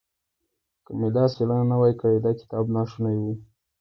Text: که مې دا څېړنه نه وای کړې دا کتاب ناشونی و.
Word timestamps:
که 0.85 0.91
مې 0.99 1.09
دا 1.15 1.25
څېړنه 1.33 1.65
نه 1.71 1.75
وای 1.79 1.93
کړې 2.01 2.17
دا 2.25 2.31
کتاب 2.39 2.65
ناشونی 2.75 3.15
و. 3.19 3.23